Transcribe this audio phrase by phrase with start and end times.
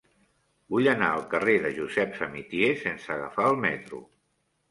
[0.75, 4.01] Vull anar al carrer de Josep Samitier sense agafar el metro.